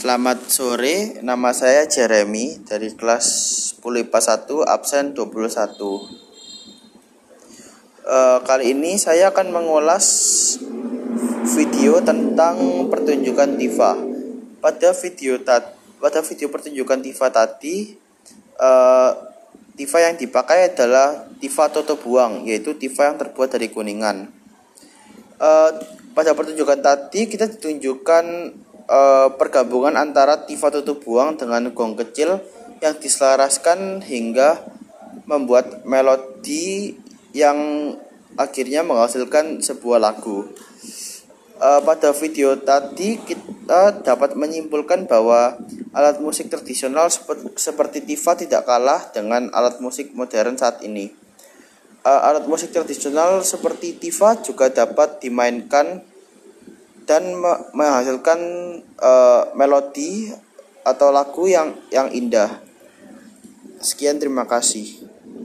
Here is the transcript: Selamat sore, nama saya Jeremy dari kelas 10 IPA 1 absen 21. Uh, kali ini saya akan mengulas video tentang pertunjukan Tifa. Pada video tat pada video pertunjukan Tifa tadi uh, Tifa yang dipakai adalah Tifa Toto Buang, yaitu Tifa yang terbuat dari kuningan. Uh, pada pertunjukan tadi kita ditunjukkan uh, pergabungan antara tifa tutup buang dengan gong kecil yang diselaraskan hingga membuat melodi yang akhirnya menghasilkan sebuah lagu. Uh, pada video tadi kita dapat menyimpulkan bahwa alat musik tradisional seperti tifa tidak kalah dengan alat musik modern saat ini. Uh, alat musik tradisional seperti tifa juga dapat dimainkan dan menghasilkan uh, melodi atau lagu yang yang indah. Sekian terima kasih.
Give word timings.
Selamat 0.00 0.48
sore, 0.48 1.20
nama 1.20 1.52
saya 1.52 1.84
Jeremy 1.84 2.64
dari 2.64 2.88
kelas 2.88 3.28
10 3.84 4.08
IPA 4.08 4.48
1 4.48 4.64
absen 4.64 5.12
21. 5.12 5.76
Uh, 8.08 8.40
kali 8.48 8.72
ini 8.72 8.96
saya 8.96 9.28
akan 9.28 9.52
mengulas 9.52 10.08
video 11.52 12.00
tentang 12.00 12.88
pertunjukan 12.88 13.60
Tifa. 13.60 14.00
Pada 14.64 14.96
video 14.96 15.36
tat 15.44 15.76
pada 16.00 16.24
video 16.24 16.48
pertunjukan 16.48 17.04
Tifa 17.04 17.28
tadi 17.28 17.92
uh, 18.56 19.12
Tifa 19.76 20.00
yang 20.00 20.16
dipakai 20.16 20.72
adalah 20.72 21.28
Tifa 21.44 21.68
Toto 21.68 22.00
Buang, 22.00 22.48
yaitu 22.48 22.72
Tifa 22.72 23.12
yang 23.12 23.20
terbuat 23.20 23.52
dari 23.52 23.68
kuningan. 23.68 24.32
Uh, 25.36 25.76
pada 26.16 26.32
pertunjukan 26.32 26.80
tadi 26.80 27.28
kita 27.28 27.52
ditunjukkan 27.52 28.24
uh, 28.90 29.28
pergabungan 29.38 29.94
antara 29.94 30.44
tifa 30.44 30.68
tutup 30.74 31.06
buang 31.06 31.38
dengan 31.38 31.70
gong 31.70 31.94
kecil 31.94 32.42
yang 32.82 32.98
diselaraskan 32.98 34.02
hingga 34.02 34.58
membuat 35.30 35.86
melodi 35.86 36.98
yang 37.30 37.92
akhirnya 38.34 38.82
menghasilkan 38.82 39.62
sebuah 39.62 40.02
lagu. 40.02 40.50
Uh, 41.60 41.80
pada 41.84 42.16
video 42.16 42.56
tadi 42.56 43.20
kita 43.20 44.00
dapat 44.00 44.32
menyimpulkan 44.32 45.04
bahwa 45.04 45.60
alat 45.92 46.16
musik 46.16 46.48
tradisional 46.48 47.12
seperti 47.54 48.00
tifa 48.00 48.32
tidak 48.32 48.64
kalah 48.64 49.12
dengan 49.12 49.52
alat 49.52 49.76
musik 49.78 50.16
modern 50.16 50.56
saat 50.56 50.80
ini. 50.80 51.12
Uh, 52.00 52.20
alat 52.32 52.48
musik 52.48 52.72
tradisional 52.72 53.44
seperti 53.44 53.92
tifa 54.00 54.40
juga 54.40 54.72
dapat 54.72 55.20
dimainkan 55.20 56.00
dan 57.10 57.34
menghasilkan 57.74 58.38
uh, 59.02 59.50
melodi 59.58 60.30
atau 60.86 61.10
lagu 61.10 61.50
yang 61.50 61.74
yang 61.90 62.06
indah. 62.14 62.62
Sekian 63.82 64.22
terima 64.22 64.46
kasih. 64.46 65.09